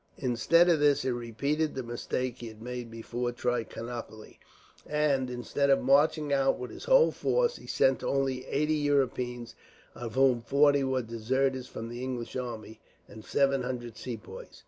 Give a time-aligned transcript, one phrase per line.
[0.17, 4.39] Instead of this, he repeated the mistake he had made before Trichinopoli;
[4.87, 9.53] and, instead of marching out with his whole force, he sent only eighty Europeans,
[9.93, 14.59] of whom forty were deserters from the English army, and seven hundred Sepoys.